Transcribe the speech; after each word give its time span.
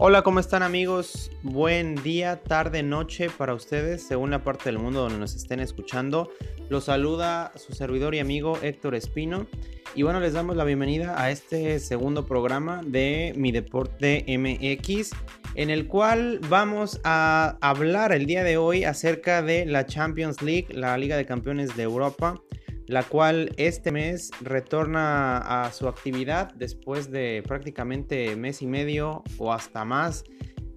Hola, 0.00 0.22
¿cómo 0.22 0.38
están 0.38 0.62
amigos? 0.62 1.32
Buen 1.42 1.96
día, 1.96 2.40
tarde, 2.40 2.84
noche 2.84 3.28
para 3.30 3.52
ustedes, 3.52 4.00
según 4.00 4.30
la 4.30 4.44
parte 4.44 4.66
del 4.66 4.78
mundo 4.78 5.00
donde 5.00 5.18
nos 5.18 5.34
estén 5.34 5.58
escuchando. 5.58 6.30
Los 6.68 6.84
saluda 6.84 7.50
su 7.56 7.72
servidor 7.72 8.14
y 8.14 8.20
amigo 8.20 8.56
Héctor 8.62 8.94
Espino. 8.94 9.48
Y 9.96 10.04
bueno, 10.04 10.20
les 10.20 10.34
damos 10.34 10.54
la 10.54 10.62
bienvenida 10.62 11.20
a 11.20 11.32
este 11.32 11.80
segundo 11.80 12.26
programa 12.26 12.80
de 12.86 13.32
Mi 13.36 13.50
Deporte 13.50 14.24
MX, 14.28 15.10
en 15.56 15.68
el 15.68 15.88
cual 15.88 16.38
vamos 16.48 17.00
a 17.02 17.58
hablar 17.60 18.12
el 18.12 18.26
día 18.26 18.44
de 18.44 18.56
hoy 18.56 18.84
acerca 18.84 19.42
de 19.42 19.66
la 19.66 19.84
Champions 19.84 20.42
League, 20.42 20.68
la 20.70 20.96
Liga 20.96 21.16
de 21.16 21.26
Campeones 21.26 21.76
de 21.76 21.82
Europa 21.82 22.40
la 22.88 23.02
cual 23.02 23.52
este 23.58 23.92
mes 23.92 24.30
retorna 24.40 25.38
a 25.38 25.72
su 25.72 25.88
actividad 25.88 26.52
después 26.54 27.10
de 27.10 27.44
prácticamente 27.46 28.34
mes 28.34 28.62
y 28.62 28.66
medio 28.66 29.22
o 29.36 29.52
hasta 29.52 29.84
más 29.84 30.24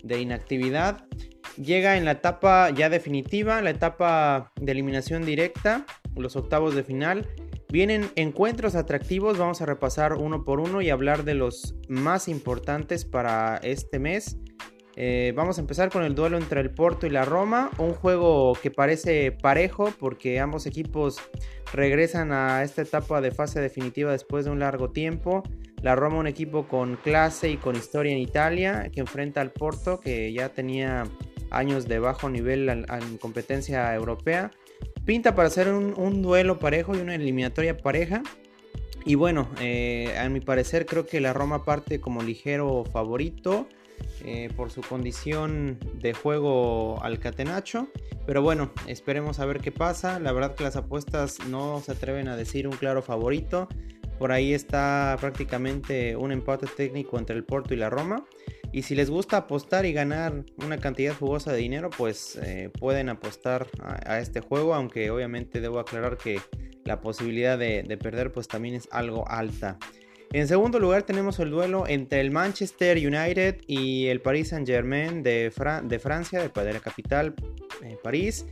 de 0.03 0.19
inactividad. 0.19 1.05
Llega 1.55 1.97
en 1.97 2.05
la 2.05 2.11
etapa 2.11 2.69
ya 2.69 2.89
definitiva, 2.89 3.61
la 3.61 3.69
etapa 3.69 4.51
de 4.59 4.71
eliminación 4.73 5.25
directa, 5.25 5.85
los 6.15 6.35
octavos 6.35 6.75
de 6.75 6.83
final. 6.83 7.27
Vienen 7.69 8.09
encuentros 8.15 8.75
atractivos, 8.75 9.37
vamos 9.37 9.61
a 9.61 9.65
repasar 9.65 10.15
uno 10.15 10.43
por 10.43 10.59
uno 10.59 10.81
y 10.81 10.89
hablar 10.89 11.23
de 11.23 11.35
los 11.35 11.75
más 11.87 12.27
importantes 12.27 13.05
para 13.05 13.57
este 13.63 13.99
mes. 13.99 14.37
Eh, 14.95 15.33
vamos 15.35 15.57
a 15.57 15.61
empezar 15.61 15.89
con 15.89 16.03
el 16.03 16.15
duelo 16.15 16.37
entre 16.37 16.59
el 16.61 16.69
Porto 16.69 17.07
y 17.07 17.09
la 17.09 17.23
Roma, 17.23 17.71
un 17.77 17.93
juego 17.93 18.53
que 18.61 18.71
parece 18.71 19.31
parejo 19.31 19.93
porque 19.99 20.39
ambos 20.39 20.65
equipos 20.65 21.19
regresan 21.73 22.33
a 22.33 22.63
esta 22.63 22.81
etapa 22.81 23.21
de 23.21 23.31
fase 23.31 23.61
definitiva 23.61 24.11
después 24.11 24.45
de 24.45 24.51
un 24.51 24.59
largo 24.59 24.91
tiempo. 24.91 25.43
La 25.81 25.95
Roma 25.95 26.17
un 26.17 26.27
equipo 26.27 26.67
con 26.67 26.97
clase 26.97 27.49
y 27.49 27.57
con 27.57 27.75
historia 27.75 28.11
en 28.11 28.19
Italia 28.19 28.89
que 28.93 28.99
enfrenta 28.99 29.41
al 29.41 29.51
Porto 29.51 29.99
que 29.99 30.31
ya 30.33 30.49
tenía 30.49 31.05
años 31.49 31.87
de 31.87 31.99
bajo 31.99 32.29
nivel 32.29 32.69
en 32.69 33.17
competencia 33.17 33.93
europea. 33.95 34.51
Pinta 35.05 35.33
para 35.33 35.49
ser 35.49 35.69
un, 35.69 36.21
duelo 36.21 36.59
parejo 36.59 36.95
y 36.95 36.99
una 36.99 37.15
eliminatoria 37.15 37.77
pareja. 37.77 38.21
Y 39.03 39.15
bueno, 39.15 39.49
eh, 39.59 40.15
a 40.19 40.29
mi 40.29 40.41
parecer 40.41 40.85
creo 40.85 41.07
que 41.07 41.19
la 41.19 41.33
Roma 41.33 41.65
parte 41.65 41.99
como 41.99 42.21
ligero 42.21 42.83
favorito. 42.85 43.67
Eh, 44.23 44.49
por 44.55 44.69
su 44.69 44.81
condición 44.81 45.79
de 45.95 46.13
juego 46.13 47.01
al 47.03 47.19
catenacho. 47.19 47.87
Pero 48.27 48.41
bueno, 48.43 48.71
esperemos 48.87 49.39
a 49.39 49.45
ver 49.45 49.61
qué 49.61 49.71
pasa. 49.71 50.19
La 50.19 50.31
verdad 50.31 50.53
que 50.55 50.63
las 50.63 50.75
apuestas 50.75 51.39
no 51.47 51.81
se 51.81 51.93
atreven 51.93 52.27
a 52.27 52.37
decir 52.37 52.67
un 52.67 52.75
claro 52.75 53.01
favorito. 53.01 53.67
Por 54.19 54.31
ahí 54.31 54.53
está 54.53 55.17
prácticamente 55.19 56.15
un 56.15 56.31
empate 56.31 56.67
técnico 56.67 57.17
entre 57.17 57.35
el 57.35 57.43
Porto 57.43 57.73
y 57.73 57.77
la 57.77 57.89
Roma. 57.89 58.23
Y 58.71 58.83
si 58.83 58.93
les 58.93 59.09
gusta 59.09 59.37
apostar 59.37 59.85
y 59.85 59.93
ganar 59.93 60.45
una 60.63 60.77
cantidad 60.77 61.15
jugosa 61.15 61.51
de 61.51 61.57
dinero, 61.57 61.89
pues 61.89 62.37
eh, 62.43 62.69
pueden 62.79 63.09
apostar 63.09 63.67
a, 63.81 64.19
este 64.19 64.39
juego. 64.39 64.75
Aunque 64.75 65.09
obviamente 65.09 65.59
debo 65.59 65.79
aclarar 65.79 66.17
que 66.17 66.39
la 66.85 67.01
posibilidad 67.01 67.57
de, 67.57 67.81
de 67.81 67.97
perder 67.97 68.31
pues 68.31 68.47
también 68.47 68.75
es 68.75 68.87
algo 68.91 69.27
alta. 69.27 69.79
En 70.33 70.47
segundo 70.47 70.79
lugar 70.79 71.03
tenemos 71.03 71.39
el 71.39 71.49
duelo 71.49 71.85
entre 71.87 72.21
el 72.21 72.31
Manchester 72.31 72.97
United 72.97 73.57
y 73.67 74.07
el 74.07 74.21
Paris 74.21 74.49
Saint 74.49 74.65
Germain 74.65 75.23
de, 75.23 75.51
Francia, 75.51 76.39
de 76.47 76.73
la 76.73 76.79
capital, 76.79 77.35
eh, 77.83 77.97
París. 78.01 78.45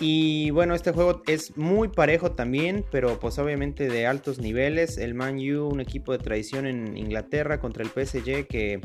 Y 0.00 0.50
bueno, 0.50 0.74
este 0.74 0.90
juego 0.90 1.22
es 1.26 1.56
muy 1.56 1.88
parejo 1.88 2.32
también, 2.32 2.84
pero 2.90 3.18
pues 3.20 3.38
obviamente 3.38 3.88
de 3.88 4.06
altos 4.06 4.38
niveles. 4.38 4.98
El 4.98 5.14
Man 5.14 5.38
U, 5.38 5.68
un 5.68 5.80
equipo 5.80 6.12
de 6.12 6.18
tradición 6.18 6.66
en 6.66 6.98
Inglaterra 6.98 7.58
contra 7.58 7.84
el 7.84 7.88
PSG 7.88 8.46
que 8.46 8.80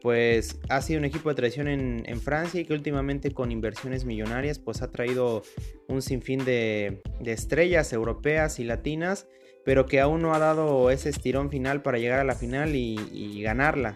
pues 0.00 0.60
ha 0.68 0.82
sido 0.82 1.00
un 1.00 1.06
equipo 1.06 1.30
de 1.30 1.34
tradición 1.34 1.66
en, 1.66 2.20
Francia 2.20 2.60
y 2.60 2.66
que 2.66 2.72
últimamente 2.72 3.32
con 3.32 3.50
inversiones 3.50 4.04
millonarias 4.04 4.60
pues 4.60 4.80
ha 4.82 4.90
traído 4.90 5.42
un 5.88 6.02
sinfín 6.02 6.44
de 6.44 7.00
estrellas 7.24 7.92
europeas 7.92 8.60
y 8.60 8.64
latinas 8.64 9.26
pero 9.64 9.86
que 9.86 10.00
aún 10.00 10.22
no 10.22 10.34
ha 10.34 10.38
dado 10.38 10.90
ese 10.90 11.08
estirón 11.08 11.50
final 11.50 11.82
para 11.82 11.98
llegar 11.98 12.20
a 12.20 12.24
la 12.24 12.34
final 12.34 12.74
y, 12.74 13.42
ganarla. 13.42 13.94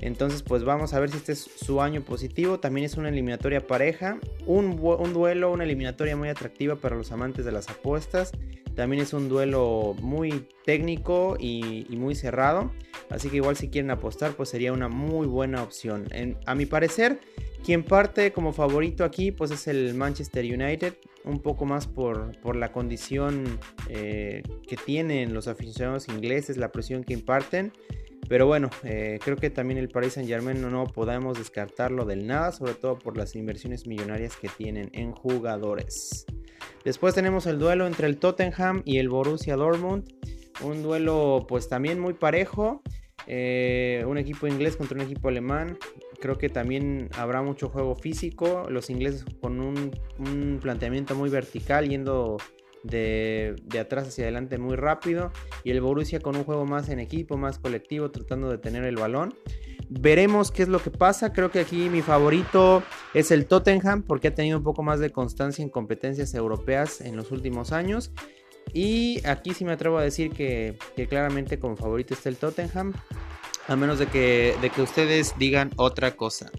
Entonces, 0.00 0.42
pues 0.42 0.64
vamos 0.64 0.94
a 0.94 1.00
ver 1.00 1.10
si 1.10 1.18
este 1.18 1.32
es 1.32 1.38
su 1.38 1.80
año 1.80 2.02
positivo. 2.02 2.58
También 2.58 2.84
es 2.84 2.96
una 2.96 3.08
eliminatoria 3.08 3.66
pareja, 3.66 4.18
un, 4.46 4.76
duelo, 5.12 5.52
una 5.52 5.64
eliminatoria 5.64 6.16
muy 6.16 6.28
atractiva 6.28 6.76
para 6.76 6.96
los 6.96 7.12
amantes 7.12 7.44
de 7.44 7.52
las 7.52 7.68
apuestas. 7.68 8.32
También 8.74 9.02
es 9.02 9.12
un 9.12 9.28
duelo 9.28 9.94
muy 10.00 10.46
técnico 10.64 11.36
y, 11.38 11.86
muy 11.90 12.14
cerrado. 12.14 12.72
Así 13.10 13.28
que 13.28 13.36
igual 13.36 13.56
si 13.56 13.68
quieren 13.68 13.90
apostar, 13.90 14.32
pues 14.32 14.48
sería 14.48 14.72
una 14.72 14.88
muy 14.88 15.26
buena 15.26 15.62
opción. 15.62 16.08
a 16.46 16.54
mi 16.54 16.66
parecer, 16.66 17.20
quien 17.64 17.84
parte 17.84 18.32
como 18.32 18.52
favorito 18.52 19.04
aquí, 19.04 19.30
pues 19.30 19.50
es 19.50 19.68
el 19.68 19.94
Manchester 19.94 20.44
United 20.44 20.94
un 21.24 21.40
poco 21.40 21.64
más 21.64 21.86
por, 21.86 22.56
la 22.56 22.72
condición 22.72 23.58
eh, 23.88 24.42
que 24.66 24.76
tienen 24.76 25.34
los 25.34 25.48
aficionados 25.48 26.08
ingleses, 26.08 26.56
la 26.56 26.72
presión 26.72 27.04
que 27.04 27.14
imparten. 27.14 27.72
Pero 28.28 28.46
bueno, 28.46 28.70
eh, 28.84 29.18
creo 29.22 29.36
que 29.36 29.50
también 29.50 29.78
el 29.78 29.88
Paris 29.88 30.14
Saint 30.14 30.28
Germain 30.28 30.60
no, 30.60 30.70
no, 30.70 30.84
podemos 30.86 31.38
descartarlo 31.38 32.04
del 32.04 32.26
nada, 32.26 32.52
sobre 32.52 32.74
todo 32.74 32.98
por 32.98 33.16
las 33.16 33.34
inversiones 33.34 33.86
millonarias 33.86 34.36
que 34.36 34.48
tienen 34.48 34.90
en 34.92 35.12
jugadores. 35.12 36.24
Después 36.84 37.14
tenemos 37.14 37.46
el 37.46 37.58
duelo 37.58 37.86
entre 37.86 38.06
el 38.06 38.18
Tottenham 38.18 38.82
y 38.84 38.98
el 38.98 39.08
Borussia 39.08 39.56
Dortmund. 39.56 40.08
Un 40.62 40.82
duelo 40.82 41.44
pues 41.48 41.68
también 41.68 41.98
muy 41.98 42.14
parejo. 42.14 42.82
Eh, 43.26 44.04
un 44.06 44.18
equipo 44.18 44.46
inglés 44.46 44.76
contra 44.76 44.96
un 44.96 45.02
equipo 45.02 45.28
alemán. 45.28 45.78
Creo 46.20 46.38
que 46.38 46.48
también 46.48 47.08
habrá 47.16 47.42
mucho 47.42 47.68
juego 47.68 47.94
físico. 47.94 48.66
Los 48.68 48.90
ingleses 48.90 49.24
con 49.40 49.60
un, 49.60 50.58
planteamiento 50.60 51.14
muy 51.14 51.30
vertical, 51.30 51.88
yendo 51.88 52.36
de, 52.84 53.56
atrás 53.78 54.08
hacia 54.08 54.24
adelante 54.24 54.58
muy 54.58 54.76
rápido. 54.76 55.32
Y 55.64 55.70
el 55.70 55.80
Borussia 55.80 56.20
con 56.20 56.36
un 56.36 56.44
juego 56.44 56.64
más 56.64 56.88
en 56.88 56.98
equipo, 56.98 57.36
más 57.36 57.58
colectivo, 57.58 58.10
tratando 58.10 58.50
de 58.50 58.58
tener 58.58 58.84
el 58.84 58.96
balón. 58.96 59.34
Veremos 59.88 60.50
qué 60.50 60.62
es 60.62 60.68
lo 60.68 60.80
que 60.80 60.90
pasa. 60.90 61.32
Creo 61.32 61.50
que 61.50 61.60
aquí 61.60 61.88
mi 61.90 62.02
favorito 62.02 62.82
es 63.14 63.30
el 63.30 63.46
Tottenham 63.46 64.02
porque 64.02 64.28
ha 64.28 64.34
tenido 64.34 64.58
un 64.58 64.64
poco 64.64 64.82
más 64.82 65.00
de 65.00 65.10
constancia 65.10 65.62
en 65.62 65.68
competencias 65.68 66.34
europeas 66.34 67.00
en 67.00 67.16
los 67.16 67.30
últimos 67.30 67.72
años. 67.72 68.12
Y 68.72 69.24
aquí 69.26 69.54
sí 69.54 69.64
me 69.64 69.72
atrevo 69.72 69.98
a 69.98 70.02
decir 70.02 70.30
que, 70.30 70.76
claramente 71.08 71.58
como 71.58 71.76
favorito 71.76 72.14
está 72.14 72.28
el 72.28 72.36
Tottenham 72.36 72.92
a 73.68 73.76
menos 73.76 73.98
de 73.98 74.06
que, 74.06 74.56
de 74.60 74.70
que 74.70 74.82
ustedes 74.82 75.34
digan 75.38 75.70
otra 75.76 76.12
cosa. 76.16 76.50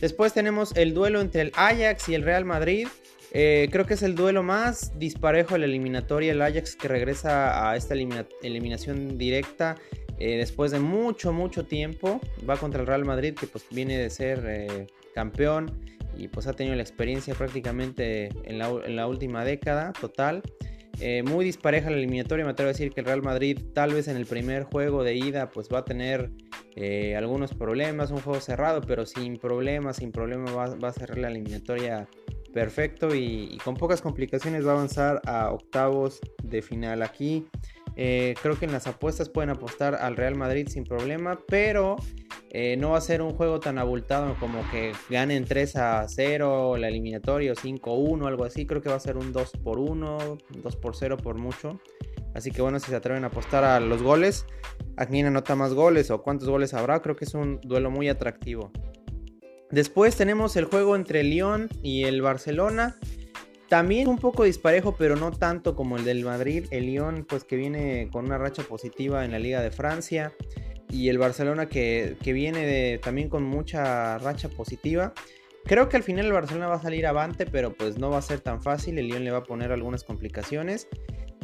Después 0.00 0.32
tenemos 0.32 0.76
el 0.76 0.94
duelo 0.94 1.20
entre 1.20 1.42
el 1.42 1.52
Ajax 1.56 2.08
y 2.08 2.14
el 2.14 2.22
Real 2.22 2.44
Madrid. 2.44 2.86
Eh, 3.32 3.68
creo 3.70 3.84
que 3.84 3.94
es 3.94 4.02
el 4.02 4.14
duelo 4.14 4.42
más 4.42 4.98
disparejo 4.98 5.54
de 5.54 5.60
la 5.60 5.66
eliminatoria. 5.66 6.32
El 6.32 6.40
Ajax 6.40 6.76
que 6.76 6.88
regresa 6.88 7.68
a 7.68 7.76
esta 7.76 7.94
eliminación 7.94 9.18
directa 9.18 9.76
eh, 10.18 10.36
después 10.36 10.70
de 10.70 10.78
mucho, 10.78 11.32
mucho 11.32 11.64
tiempo. 11.64 12.20
Va 12.48 12.56
contra 12.56 12.80
el 12.80 12.86
Real 12.86 13.04
Madrid 13.04 13.34
que 13.34 13.46
pues 13.46 13.64
viene 13.70 13.98
de 13.98 14.08
ser 14.08 14.44
eh, 14.46 14.86
campeón 15.14 15.84
y 16.16 16.28
pues 16.28 16.46
ha 16.46 16.52
tenido 16.52 16.74
la 16.76 16.82
experiencia 16.82 17.34
prácticamente 17.34 18.30
en 18.44 18.58
la 18.96 19.06
última 19.06 19.44
década 19.44 19.92
total. 19.92 20.42
Eh, 21.00 21.22
muy 21.22 21.44
dispareja 21.44 21.90
la 21.90 21.96
eliminatoria. 21.96 22.44
Me 22.44 22.50
atrevo 22.50 22.68
a 22.68 22.72
decir 22.72 22.92
que 22.92 23.00
el 23.00 23.06
Real 23.06 23.22
Madrid, 23.22 23.58
tal 23.72 23.94
vez 23.94 24.08
en 24.08 24.16
el 24.16 24.26
primer 24.26 24.64
juego 24.64 25.04
de 25.04 25.14
ida, 25.14 25.50
pues 25.50 25.68
va 25.72 25.78
a 25.78 25.84
tener 25.84 26.30
eh, 26.74 27.16
algunos 27.16 27.54
problemas. 27.54 28.10
Un 28.10 28.20
juego 28.20 28.40
cerrado, 28.40 28.80
pero 28.80 29.06
sin 29.06 29.36
problemas, 29.36 29.96
sin 29.96 30.10
problemas 30.10 30.56
va, 30.56 30.88
a 30.88 30.92
cerrar 30.92 31.18
la 31.18 31.28
eliminatoria 31.28 32.08
perfecto 32.52 33.14
y, 33.14 33.58
con 33.62 33.76
pocas 33.76 34.00
complicaciones 34.00 34.66
va 34.66 34.72
a 34.72 34.74
avanzar 34.74 35.20
a 35.26 35.52
octavos 35.52 36.20
de 36.42 36.62
final. 36.62 37.02
Aquí 37.02 37.46
eh, 37.96 38.34
creo 38.42 38.58
que 38.58 38.64
en 38.64 38.72
las 38.72 38.86
apuestas 38.86 39.28
pueden 39.28 39.50
apostar 39.50 39.94
al 39.94 40.16
Real 40.16 40.34
Madrid 40.34 40.68
sin 40.68 40.84
problema, 40.84 41.38
pero 41.46 41.96
eh, 42.50 42.76
no 42.78 42.90
va 42.90 42.98
a 42.98 43.02
ser 43.02 43.20
un 43.20 43.34
juego 43.34 43.60
tan 43.60 43.76
abultado 43.78 44.34
como 44.40 44.68
que 44.70 44.92
ganen 45.10 45.44
3 45.44 45.76
a 45.76 46.08
0 46.08 46.78
la 46.78 46.88
eliminatoria 46.88 47.52
o 47.52 47.54
5 47.54 47.94
1, 47.94 48.26
algo 48.26 48.44
así. 48.44 48.66
Creo 48.66 48.80
que 48.80 48.88
va 48.88 48.94
a 48.94 49.00
ser 49.00 49.16
un 49.18 49.32
2 49.32 49.52
por 49.62 49.78
1, 49.78 50.38
2 50.62 50.76
por 50.76 50.96
0 50.96 51.18
por 51.18 51.36
mucho. 51.36 51.78
Así 52.34 52.50
que 52.50 52.62
bueno, 52.62 52.78
si 52.80 52.90
se 52.90 52.96
atreven 52.96 53.24
a 53.24 53.28
apostar 53.28 53.64
a 53.64 53.80
los 53.80 54.02
goles, 54.02 54.46
a 54.96 55.06
quién 55.06 55.26
anota 55.26 55.56
más 55.56 55.74
goles 55.74 56.10
o 56.10 56.22
cuántos 56.22 56.48
goles 56.48 56.72
habrá, 56.72 57.02
creo 57.02 57.16
que 57.16 57.24
es 57.24 57.34
un 57.34 57.60
duelo 57.62 57.90
muy 57.90 58.08
atractivo. 58.08 58.70
Después 59.70 60.16
tenemos 60.16 60.56
el 60.56 60.64
juego 60.64 60.96
entre 60.96 61.20
el 61.20 61.30
Lyon 61.30 61.68
y 61.82 62.04
el 62.04 62.22
Barcelona. 62.22 62.96
También 63.68 64.08
un 64.08 64.16
poco 64.16 64.44
disparejo, 64.44 64.96
pero 64.96 65.16
no 65.16 65.30
tanto 65.30 65.76
como 65.76 65.98
el 65.98 66.04
del 66.04 66.24
Madrid. 66.24 66.64
El 66.70 66.86
Lyon, 66.86 67.26
pues 67.28 67.44
que 67.44 67.56
viene 67.56 68.08
con 68.10 68.24
una 68.24 68.38
racha 68.38 68.62
positiva 68.62 69.26
en 69.26 69.32
la 69.32 69.38
Liga 69.38 69.60
de 69.60 69.70
Francia 69.70 70.32
y 70.90 71.08
el 71.08 71.18
Barcelona 71.18 71.68
que, 71.68 72.16
viene 72.24 72.98
también 72.98 73.28
con 73.28 73.42
mucha 73.44 74.18
racha 74.18 74.48
positiva. 74.48 75.12
Creo 75.64 75.88
que 75.88 75.96
al 75.96 76.02
final 76.02 76.26
el 76.26 76.32
Barcelona 76.32 76.68
va 76.68 76.76
a 76.76 76.82
salir 76.82 77.06
avante, 77.06 77.44
pero 77.44 77.74
pues 77.74 77.98
no 77.98 78.10
va 78.10 78.18
a 78.18 78.22
ser 78.22 78.40
tan 78.40 78.62
fácil. 78.62 78.98
El 78.98 79.08
Lyon 79.08 79.24
le 79.24 79.30
va 79.30 79.38
a 79.38 79.44
poner 79.44 79.72
algunas 79.72 80.04
complicaciones. 80.04 80.88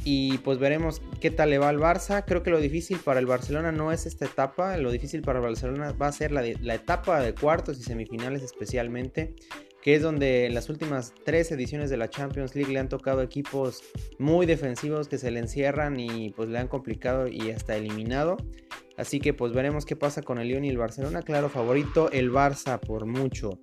y 0.06 0.36
pues 0.38 0.58
veremos 0.58 1.00
qué 1.20 1.30
tal 1.30 1.50
le 1.50 1.58
va 1.58 1.68
al 1.68 1.78
Barça. 1.78 2.24
Creo 2.26 2.42
que 2.42 2.50
lo 2.50 2.60
difícil 2.60 2.98
para 2.98 3.20
el 3.20 3.26
Barcelona 3.26 3.72
no 3.72 3.90
es 3.90 4.06
esta 4.06 4.26
etapa, 4.26 4.76
lo 4.76 4.90
difícil 4.90 5.22
para 5.22 5.38
el 5.38 5.44
Barcelona 5.44 5.92
va 5.92 6.08
a 6.08 6.12
ser 6.12 6.30
la, 6.30 6.42
la 6.60 6.74
etapa 6.74 7.20
de 7.20 7.34
cuartos 7.34 7.78
y 7.78 7.82
semifinales 7.84 8.42
especialmente, 8.42 9.34
que 9.82 9.94
es 9.94 10.02
donde 10.02 10.46
en 10.46 10.54
las 10.54 10.68
últimas 10.68 11.14
tres 11.24 11.50
ediciones 11.52 11.88
de 11.88 11.96
la 11.96 12.10
Champions 12.10 12.54
League 12.54 12.72
le 12.72 12.80
han 12.80 12.88
tocado 12.88 13.22
equipos 13.22 13.82
muy 14.18 14.44
defensivos 14.44 15.08
que 15.08 15.16
se 15.16 15.30
le 15.30 15.40
encierran 15.40 15.98
y 15.98 16.30
pues 16.30 16.50
le 16.50 16.58
han 16.58 16.68
complicado 16.68 17.26
y 17.28 17.50
hasta 17.50 17.76
eliminado. 17.76 18.36
Así 18.96 19.20
que 19.20 19.34
pues 19.34 19.52
veremos 19.52 19.84
qué 19.84 19.96
pasa 19.96 20.22
con 20.22 20.38
el 20.38 20.48
Lyon 20.48 20.64
y 20.64 20.70
el 20.70 20.78
Barcelona. 20.78 21.22
Claro, 21.22 21.48
favorito 21.48 22.10
el 22.12 22.30
Barça 22.30 22.78
por 22.78 23.06
mucho. 23.06 23.58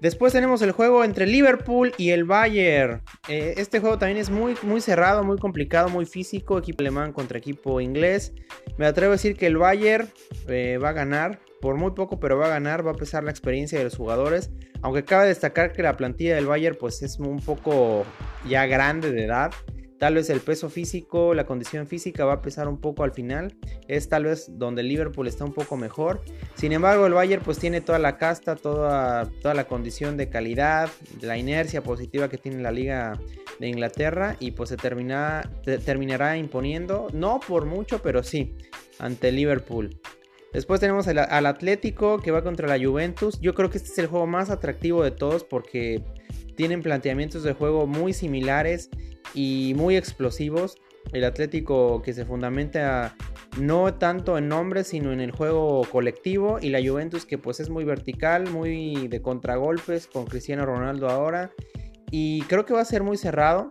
Después 0.00 0.32
tenemos 0.32 0.60
el 0.60 0.72
juego 0.72 1.04
entre 1.04 1.26
Liverpool 1.26 1.92
y 1.96 2.10
el 2.10 2.24
Bayern. 2.24 3.02
Eh, 3.28 3.54
este 3.56 3.80
juego 3.80 3.98
también 3.98 4.18
es 4.18 4.28
muy, 4.28 4.54
muy 4.62 4.80
cerrado, 4.80 5.24
muy 5.24 5.38
complicado, 5.38 5.88
muy 5.88 6.04
físico. 6.04 6.58
Equipo 6.58 6.82
alemán 6.82 7.12
contra 7.12 7.38
equipo 7.38 7.80
inglés. 7.80 8.34
Me 8.76 8.86
atrevo 8.86 9.12
a 9.12 9.16
decir 9.16 9.36
que 9.36 9.46
el 9.46 9.56
Bayern 9.56 10.08
eh, 10.48 10.78
va 10.82 10.90
a 10.90 10.92
ganar. 10.92 11.40
Por 11.62 11.76
muy 11.76 11.92
poco, 11.92 12.20
pero 12.20 12.36
va 12.36 12.46
a 12.46 12.50
ganar. 12.50 12.86
Va 12.86 12.90
a 12.90 12.94
pesar 12.94 13.24
la 13.24 13.30
experiencia 13.30 13.78
de 13.78 13.84
los 13.84 13.96
jugadores. 13.96 14.50
Aunque 14.82 15.04
cabe 15.04 15.28
destacar 15.28 15.72
que 15.72 15.82
la 15.82 15.96
plantilla 15.96 16.34
del 16.34 16.46
Bayern 16.46 16.76
pues, 16.78 17.02
es 17.02 17.18
un 17.18 17.40
poco 17.40 18.04
ya 18.46 18.66
grande 18.66 19.12
de 19.12 19.24
edad. 19.24 19.52
Tal 19.98 20.14
vez 20.14 20.28
el 20.28 20.40
peso 20.40 20.68
físico, 20.68 21.32
la 21.32 21.46
condición 21.46 21.86
física 21.86 22.26
va 22.26 22.34
a 22.34 22.42
pesar 22.42 22.68
un 22.68 22.78
poco 22.78 23.02
al 23.02 23.12
final. 23.12 23.56
Es 23.88 24.08
tal 24.08 24.24
vez 24.24 24.46
donde 24.58 24.82
el 24.82 24.88
Liverpool 24.88 25.26
está 25.26 25.44
un 25.44 25.54
poco 25.54 25.76
mejor. 25.76 26.22
Sin 26.54 26.72
embargo, 26.72 27.06
el 27.06 27.14
Bayern 27.14 27.42
pues 27.42 27.58
tiene 27.58 27.80
toda 27.80 27.98
la 27.98 28.18
casta, 28.18 28.56
toda, 28.56 29.30
toda 29.40 29.54
la 29.54 29.66
condición 29.66 30.18
de 30.18 30.28
calidad, 30.28 30.90
la 31.22 31.38
inercia 31.38 31.82
positiva 31.82 32.28
que 32.28 32.36
tiene 32.36 32.62
la 32.62 32.72
liga 32.72 33.18
de 33.58 33.68
Inglaterra 33.68 34.36
y 34.38 34.50
pues 34.50 34.68
se 34.68 34.76
terminará 34.76 36.36
imponiendo, 36.36 37.08
no 37.14 37.40
por 37.40 37.64
mucho, 37.64 38.02
pero 38.02 38.22
sí, 38.22 38.54
ante 38.98 39.32
Liverpool. 39.32 39.98
Después 40.52 40.80
tenemos 40.80 41.08
al, 41.08 41.18
al 41.18 41.46
Atlético 41.46 42.18
que 42.18 42.30
va 42.30 42.42
contra 42.42 42.68
la 42.68 42.82
Juventus. 42.82 43.40
Yo 43.40 43.54
creo 43.54 43.70
que 43.70 43.78
este 43.78 43.90
es 43.90 43.98
el 43.98 44.06
juego 44.06 44.26
más 44.26 44.50
atractivo 44.50 45.02
de 45.02 45.10
todos 45.10 45.44
porque 45.44 46.02
tienen 46.56 46.82
planteamientos 46.82 47.42
de 47.42 47.52
juego 47.52 47.86
muy 47.86 48.12
similares 48.12 48.90
y 49.34 49.74
muy 49.76 49.96
explosivos. 49.96 50.76
El 51.12 51.24
Atlético 51.24 52.02
que 52.02 52.12
se 52.12 52.24
fundamenta 52.24 53.14
no 53.58 53.94
tanto 53.94 54.36
en 54.38 54.48
nombres, 54.48 54.88
sino 54.88 55.12
en 55.12 55.20
el 55.20 55.30
juego 55.30 55.82
colectivo. 55.90 56.58
Y 56.60 56.70
la 56.70 56.80
Juventus 56.80 57.26
que 57.26 57.38
pues 57.38 57.60
es 57.60 57.70
muy 57.70 57.84
vertical, 57.84 58.50
muy 58.50 59.08
de 59.08 59.22
contragolpes 59.22 60.06
con 60.06 60.26
Cristiano 60.26 60.66
Ronaldo 60.66 61.08
ahora. 61.08 61.52
Y 62.10 62.42
creo 62.42 62.64
que 62.64 62.74
va 62.74 62.80
a 62.80 62.84
ser 62.84 63.02
muy 63.02 63.16
cerrado. 63.16 63.68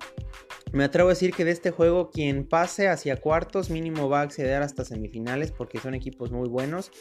Me 0.75 0.83
atrevo 0.83 1.07
a 1.07 1.13
decir 1.13 1.31
que 1.31 1.45
de 1.45 1.51
este 1.51 1.71
juego 1.71 2.09
quien 2.09 2.45
pase 2.45 2.89
hacia 2.89 3.15
cuartos 3.15 3.69
mínimo 3.69 4.09
va 4.09 4.19
a 4.19 4.23
acceder 4.23 4.61
hasta 4.61 4.83
semifinales 4.83 5.53
porque 5.53 5.79
son 5.79 5.93
equipos 5.93 6.31
muy 6.31 6.49
buenos. 6.49 6.91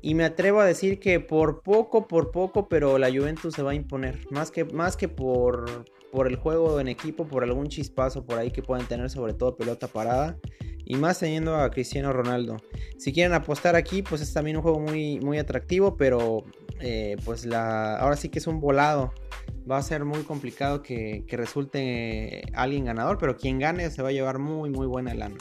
Y 0.00 0.14
me 0.14 0.22
atrevo 0.24 0.60
a 0.60 0.64
decir 0.64 1.00
que 1.00 1.18
por 1.18 1.60
poco, 1.62 2.06
por 2.06 2.30
poco, 2.30 2.68
pero 2.68 2.98
la 2.98 3.08
Juventus 3.08 3.52
se 3.52 3.64
va 3.64 3.72
a 3.72 3.74
imponer. 3.74 4.20
Más 4.30 4.52
que, 4.52 4.64
más 4.64 4.96
que 4.96 5.08
por, 5.08 5.86
por 6.12 6.28
el 6.28 6.36
juego 6.36 6.78
en 6.78 6.86
equipo, 6.86 7.26
por 7.26 7.42
algún 7.42 7.66
chispazo 7.66 8.24
por 8.24 8.38
ahí 8.38 8.52
que 8.52 8.62
pueden 8.62 8.86
tener, 8.86 9.10
sobre 9.10 9.34
todo 9.34 9.56
pelota 9.56 9.88
parada. 9.88 10.38
Y 10.84 10.94
más 10.94 11.18
teniendo 11.18 11.56
a 11.56 11.68
Cristiano 11.72 12.12
Ronaldo. 12.12 12.58
Si 12.96 13.12
quieren 13.12 13.32
apostar 13.32 13.74
aquí, 13.74 14.02
pues 14.02 14.20
es 14.20 14.32
también 14.32 14.58
un 14.58 14.62
juego 14.62 14.78
muy, 14.78 15.18
muy 15.18 15.38
atractivo, 15.38 15.96
pero 15.96 16.44
eh, 16.78 17.16
pues 17.24 17.44
la, 17.44 17.96
ahora 17.96 18.14
sí 18.14 18.28
que 18.28 18.38
es 18.38 18.46
un 18.46 18.60
volado. 18.60 19.12
Va 19.70 19.78
a 19.78 19.82
ser 19.82 20.04
muy 20.04 20.22
complicado 20.22 20.82
que, 20.82 21.24
resulte 21.28 22.42
alguien 22.54 22.84
ganador, 22.84 23.18
pero 23.18 23.36
quien 23.36 23.58
gane 23.58 23.90
se 23.90 24.02
va 24.02 24.10
a 24.10 24.12
llevar 24.12 24.38
muy, 24.38 24.70
muy 24.70 24.86
buena 24.86 25.14
lana. 25.14 25.36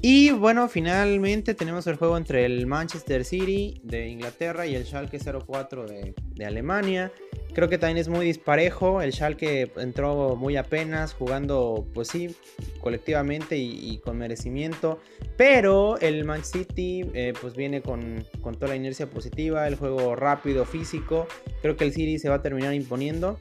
Y 0.00 0.32
bueno, 0.32 0.68
finalmente 0.68 1.54
tenemos 1.54 1.86
el 1.86 1.94
juego 1.94 2.16
entre 2.16 2.44
el 2.44 2.66
Manchester 2.66 3.24
City 3.24 3.80
de 3.84 4.08
Inglaterra 4.08 4.66
y 4.66 4.74
el 4.74 4.84
Schalke 4.84 5.18
04 5.18 5.86
de, 5.86 6.14
de 6.34 6.44
Alemania. 6.44 7.12
Creo 7.54 7.68
que 7.68 7.76
también 7.76 7.98
es 7.98 8.08
muy 8.08 8.24
disparejo. 8.24 9.02
El 9.02 9.12
Schalke 9.12 9.70
entró 9.76 10.36
muy 10.36 10.56
apenas, 10.56 11.12
jugando, 11.12 11.86
pues 11.92 12.08
sí, 12.08 12.34
colectivamente 12.80 13.56
y, 13.58 13.98
con 13.98 14.16
merecimiento. 14.16 15.00
Pero 15.36 15.98
el 15.98 16.24
Man 16.24 16.44
City, 16.44 17.04
eh, 17.14 17.34
pues 17.40 17.54
viene 17.54 17.82
con, 17.82 18.24
con, 18.40 18.54
toda 18.54 18.68
la 18.68 18.76
inercia 18.76 19.10
positiva, 19.10 19.68
el 19.68 19.76
juego 19.76 20.16
rápido, 20.16 20.64
físico. 20.64 21.26
Creo 21.60 21.76
que 21.76 21.84
el 21.84 21.92
City 21.92 22.18
se 22.18 22.30
va 22.30 22.36
a 22.36 22.42
terminar 22.42 22.72
imponiendo. 22.72 23.38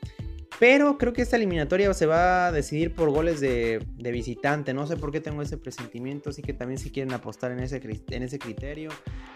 Pero 0.62 1.00
creo 1.00 1.12
que 1.12 1.24
esta 1.24 1.38
eliminatoria 1.38 1.92
se 1.96 2.06
va 2.06 2.46
a 2.46 2.52
decidir 2.52 2.94
por 2.94 3.10
goles 3.10 3.40
de, 3.40 3.84
visitante. 3.98 4.76
No 4.76 4.86
sé 4.86 4.96
por 4.96 5.12
qué 5.12 5.20
tengo 5.20 5.42
ese 5.42 5.58
presentimiento. 5.58 6.30
Así 6.30 6.44
que 6.44 6.54
también 6.54 6.78
si 6.78 6.92
quieren 6.92 7.14
apostar 7.14 7.52
en 7.52 7.62
ese, 7.62 7.82
en 8.12 8.22
ese 8.22 8.38
criterio, 8.38 8.92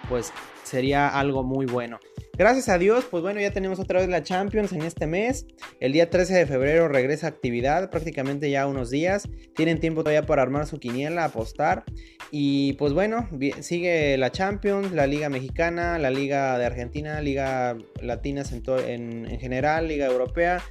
pues 0.07 0.31
sería 0.63 1.07
algo 1.07 1.41
muy 1.41 1.65
bueno. 1.65 1.99
Gracias 2.37 2.67
a 2.67 2.77
Dios, 2.77 3.05
pues 3.09 3.23
bueno, 3.23 3.39
ya 3.39 3.51
tenemos 3.51 3.79
otra 3.79 4.01
vez 4.01 4.09
la 4.09 4.21
Champions 4.21 4.73
en 4.73 4.81
este 4.81 5.07
mes. 5.07 5.45
El 5.79 5.93
día 5.93 6.09
13 6.09 6.33
de 6.33 6.45
febrero 6.45 6.89
regresa 6.89 7.27
actividad, 7.27 7.89
prácticamente 7.89 8.49
ya 8.51 8.67
unos 8.67 8.89
días. 8.89 9.29
Tienen 9.55 9.79
tiempo 9.79 10.01
todavía 10.01 10.25
para 10.25 10.41
armar 10.41 10.67
su 10.67 10.77
quiniela, 10.77 11.23
apostar. 11.23 11.85
Y 12.31 12.73
pues 12.73 12.91
bueno, 12.91 13.29
sigue 13.61 14.17
la 14.17 14.33
Champions, 14.33 14.91
la 14.91 15.07
Liga 15.07 15.29
Mexicana, 15.29 15.97
la 15.97 16.09
Liga 16.09 16.57
de 16.57 16.65
Argentina, 16.65 17.21
Liga 17.21 17.77
Latina 18.01 18.43
en, 18.85 19.25
en 19.31 19.39
general, 19.39 19.87
Liga 19.87 20.07
Europea. 20.07 20.61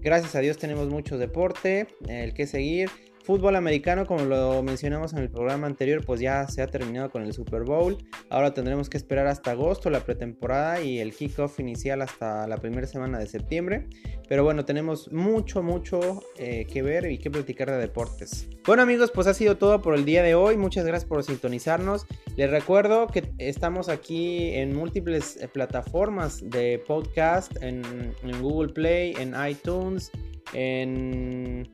Gracias 0.00 0.36
a 0.36 0.38
Dios 0.38 0.58
tenemos 0.58 0.88
mucho 0.88 1.18
deporte, 1.18 1.88
el 2.06 2.32
que 2.32 2.46
seguir. 2.46 2.90
Fútbol 3.28 3.56
americano, 3.56 4.06
como 4.06 4.24
lo 4.24 4.62
mencionamos 4.62 5.12
en 5.12 5.18
el 5.18 5.28
programa 5.28 5.66
anterior, 5.66 6.02
pues 6.02 6.18
ya 6.18 6.48
se 6.48 6.62
ha 6.62 6.66
terminado 6.66 7.10
con 7.10 7.24
el 7.24 7.34
Super 7.34 7.62
Bowl. 7.62 7.98
Ahora 8.30 8.54
tendremos 8.54 8.88
que 8.88 8.96
esperar 8.96 9.26
hasta 9.26 9.50
agosto, 9.50 9.90
la 9.90 10.00
pretemporada 10.00 10.80
y 10.80 10.98
el 10.98 11.14
kickoff 11.14 11.60
inicial 11.60 12.00
hasta 12.00 12.46
la 12.46 12.56
primera 12.56 12.86
semana 12.86 13.18
de 13.18 13.26
septiembre. 13.26 13.86
Pero 14.30 14.44
bueno, 14.44 14.64
tenemos 14.64 15.12
mucho, 15.12 15.62
mucho 15.62 16.22
eh, 16.38 16.66
que 16.72 16.80
ver 16.80 17.12
y 17.12 17.18
que 17.18 17.30
platicar 17.30 17.70
de 17.70 17.76
deportes. 17.76 18.48
Bueno 18.64 18.82
amigos, 18.82 19.10
pues 19.10 19.26
ha 19.26 19.34
sido 19.34 19.58
todo 19.58 19.82
por 19.82 19.94
el 19.94 20.06
día 20.06 20.22
de 20.22 20.34
hoy. 20.34 20.56
Muchas 20.56 20.86
gracias 20.86 21.06
por 21.06 21.22
sintonizarnos. 21.22 22.06
Les 22.34 22.50
recuerdo 22.50 23.08
que 23.08 23.30
estamos 23.36 23.90
aquí 23.90 24.54
en 24.54 24.74
múltiples 24.74 25.36
eh, 25.36 25.48
plataformas 25.48 26.48
de 26.48 26.82
podcast, 26.86 27.62
en, 27.62 27.82
en 28.22 28.40
Google 28.42 28.72
Play, 28.72 29.14
en 29.18 29.34
iTunes 29.46 30.10
en 30.52 31.68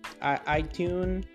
iTunes, 0.59 1.27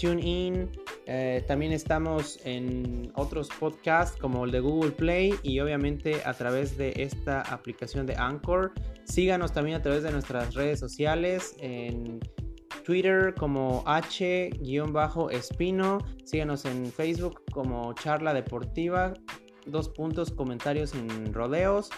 TuneIn. 0.00 0.70
Eh, 1.06 1.44
también 1.46 1.72
estamos 1.72 2.40
en 2.44 3.12
otros 3.14 3.48
podcasts 3.60 4.18
como 4.18 4.44
el 4.44 4.50
de 4.50 4.60
Google 4.60 4.92
Play 4.92 5.34
y 5.42 5.60
obviamente 5.60 6.22
a 6.24 6.32
través 6.32 6.78
de 6.78 6.94
esta 6.96 7.42
aplicación 7.42 8.06
de 8.06 8.16
Anchor. 8.16 8.72
Síganos 9.04 9.52
también 9.52 9.76
a 9.76 9.82
través 9.82 10.02
de 10.02 10.12
nuestras 10.12 10.54
redes 10.54 10.80
sociales 10.80 11.54
en 11.60 12.20
Twitter 12.84 13.34
como 13.34 13.82
H-Espino. 13.86 14.58
Síganos 16.24 16.64
en 16.64 16.86
Facebook 16.86 17.42
como 17.52 17.92
Charla 17.94 18.32
Deportiva. 18.32 19.14
Dos 19.66 19.88
puntos, 19.88 20.30
comentarios 20.30 20.94
en 20.94 21.32
rodeos. 21.32 21.90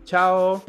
Chao. 0.05 0.63